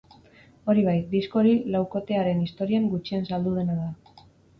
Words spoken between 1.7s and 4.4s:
laukotearen historian gutxien saldu dena da.